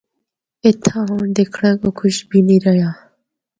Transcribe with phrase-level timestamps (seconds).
[0.65, 2.89] اِتھا ہونڑ دکھنڑا کو کجھ بھی نیں رہیا۔